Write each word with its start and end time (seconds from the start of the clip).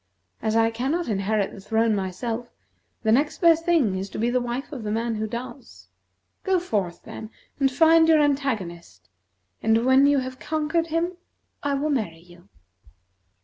As 0.41 0.55
I 0.55 0.71
cannot 0.71 1.07
inherit 1.07 1.51
the 1.53 1.59
throne 1.61 1.95
myself, 1.95 2.49
the 3.03 3.11
next 3.11 3.37
best 3.39 3.65
thing 3.65 3.95
is 3.95 4.09
to 4.09 4.17
be 4.17 4.31
the 4.31 4.41
wife 4.41 4.71
of 4.71 4.81
the 4.81 4.89
man 4.89 5.13
who 5.13 5.27
does. 5.27 5.89
Go 6.43 6.57
forth, 6.59 7.03
then, 7.03 7.29
and 7.59 7.71
find 7.71 8.07
your 8.07 8.19
antagonist, 8.19 9.09
and 9.61 9.85
when 9.85 10.07
you 10.07 10.17
have 10.17 10.39
conquered 10.39 10.87
him, 10.87 11.17
I 11.61 11.75
will 11.75 11.91
marry 11.91 12.17
you." 12.17 12.49